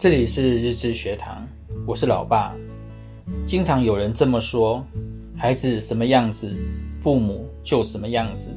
[0.00, 1.46] 这里是日知学堂，
[1.86, 2.56] 我是老爸。
[3.44, 4.82] 经常有人这么说：
[5.36, 6.56] 孩子什么样子，
[7.02, 8.50] 父母就什么样子。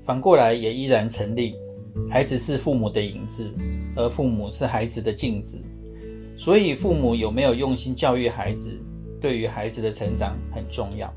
[0.00, 1.56] 反过来也依然成立，
[2.08, 3.52] 孩子是父母的影子，
[3.96, 5.60] 而父母是孩子的镜子。
[6.38, 8.80] 所以，父母有没有用心教育孩子，
[9.20, 11.12] 对于孩子的成长很重要。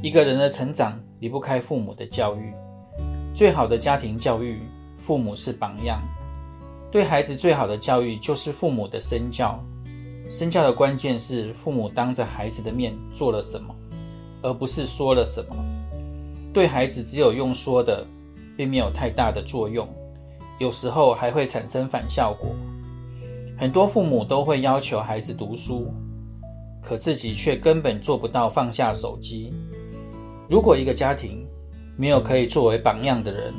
[0.00, 2.52] 一个人的成长离不开父母的教育。
[3.34, 4.60] 最好的家庭教育，
[4.96, 6.00] 父母是榜样。
[6.94, 9.60] 对孩子最好的教育就是父母的身教，
[10.30, 13.74] 身教的关键是父母当着孩子的面做了什么，
[14.42, 15.56] 而不是说了什么。
[16.52, 18.06] 对孩子只有用说的，
[18.56, 19.88] 并没有太大的作用，
[20.60, 22.54] 有时候还会产生反效果。
[23.58, 25.92] 很多父母都会要求孩子读书，
[26.80, 29.52] 可自己却根本做不到放下手机。
[30.48, 31.44] 如果一个家庭
[31.96, 33.52] 没有可以作为榜样的人，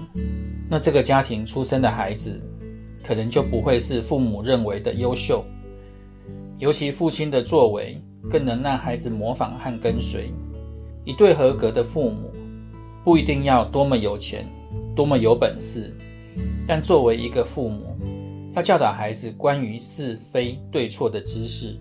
[0.69, 2.41] 那这个家庭出生的孩子，
[3.05, 5.45] 可能就不会是父母认为的优秀，
[6.57, 10.31] 尤其父亲的作为更能让孩子模仿和跟随。
[11.03, 12.31] 一对合格的父母，
[13.03, 14.43] 不一定要多么有钱，
[14.95, 15.95] 多么有本事，
[16.67, 17.95] 但作为一个父母，
[18.55, 21.77] 要教导孩子关于是非对错的知识，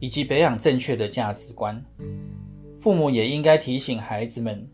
[0.00, 1.80] 以及培养正确的价值观。
[2.80, 4.66] 父母也应该提醒孩子们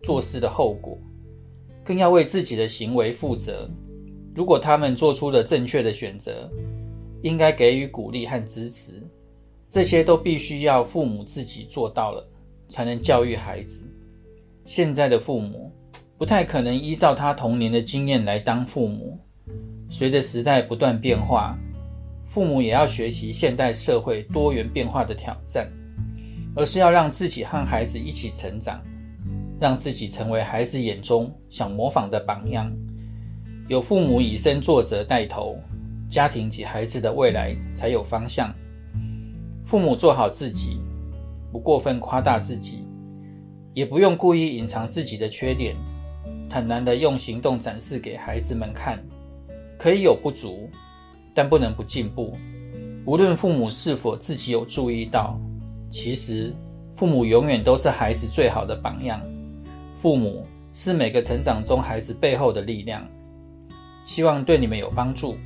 [0.00, 0.96] 做事的后果，
[1.82, 3.68] 更要为自己的行为负责。
[4.34, 6.50] 如果他们做出了正确的选择，
[7.22, 9.02] 应该给予鼓励和支持。
[9.68, 12.28] 这些都必须要父母自己做到了，
[12.68, 13.88] 才能教育孩子。
[14.64, 15.70] 现在的父母
[16.16, 19.18] 不太可能依照他童年的经验来当父母。
[19.88, 21.56] 随着时代不断变化，
[22.24, 25.70] 父母也要学习现代社会多元变化的挑战，
[26.56, 28.82] 而是要让自己和孩子一起成长，
[29.60, 32.72] 让自己成为孩子眼中想模仿的榜样。
[33.66, 35.56] 有父母以身作则带头，
[36.06, 38.52] 家庭及孩子的未来才有方向。
[39.64, 40.78] 父母做好自己，
[41.50, 42.84] 不过分夸大自己，
[43.72, 45.74] 也不用故意隐藏自己的缺点，
[46.48, 49.02] 坦然地用行动展示给孩子们看。
[49.78, 50.68] 可以有不足，
[51.34, 52.36] 但不能不进步。
[53.06, 55.38] 无论父母是否自己有注意到，
[55.88, 56.54] 其实
[56.92, 59.20] 父母永远都是孩子最好的榜样。
[59.94, 63.06] 父母是每个成长中孩子背后的力量。
[64.04, 65.36] 希望对你们有帮助，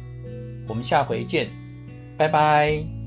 [0.67, 1.49] 我们下回见，
[2.17, 2.98] 拜拜。